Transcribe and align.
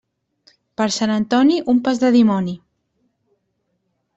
Per 0.81 0.87
Sant 0.95 1.13
Antoni, 1.17 1.59
un 1.73 1.81
pas 1.89 2.01
de 2.05 2.11
dimoni. 2.17 2.57